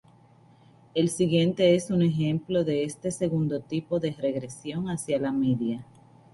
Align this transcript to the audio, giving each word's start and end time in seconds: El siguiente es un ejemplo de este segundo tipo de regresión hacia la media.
El 0.95 1.09
siguiente 1.09 1.75
es 1.75 1.91
un 1.91 2.01
ejemplo 2.01 2.63
de 2.63 2.85
este 2.85 3.11
segundo 3.11 3.59
tipo 3.61 3.99
de 3.99 4.09
regresión 4.11 4.89
hacia 4.89 5.19
la 5.19 5.31
media. 5.31 5.85